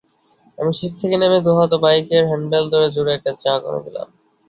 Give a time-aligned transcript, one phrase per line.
[0.57, 4.07] আমি সিট থেকে নেমে দুহাতে বাইকের হ্যান্ডেল ধরে জোরে একটা ঝাঁকুনি দিলাম।